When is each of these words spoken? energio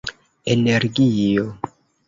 energio 0.55 1.45